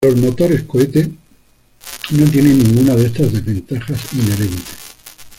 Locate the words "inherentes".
4.13-4.77